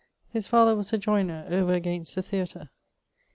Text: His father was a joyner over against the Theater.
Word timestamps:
His 0.33 0.47
father 0.47 0.75
was 0.75 0.91
a 0.93 0.97
joyner 0.97 1.45
over 1.47 1.73
against 1.75 2.15
the 2.15 2.23
Theater. 2.23 2.71